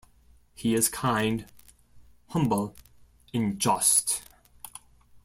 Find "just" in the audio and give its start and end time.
3.59-4.23